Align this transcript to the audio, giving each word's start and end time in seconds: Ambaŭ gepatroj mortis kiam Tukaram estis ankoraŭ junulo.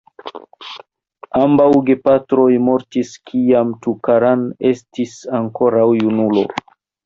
Ambaŭ 1.39 1.67
gepatroj 1.89 2.47
mortis 2.71 3.13
kiam 3.31 3.77
Tukaram 3.87 4.49
estis 4.73 5.17
ankoraŭ 5.45 5.89
junulo. 6.03 6.49